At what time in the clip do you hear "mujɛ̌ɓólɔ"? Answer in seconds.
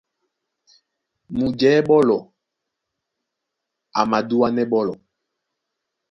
1.37-2.17